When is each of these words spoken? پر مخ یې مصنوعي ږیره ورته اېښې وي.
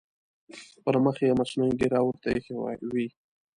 پر 0.83 0.95
مخ 1.03 1.17
یې 1.25 1.37
مصنوعي 1.39 1.73
ږیره 1.79 1.99
ورته 2.03 2.27
اېښې 2.31 2.53
وي. 2.93 3.07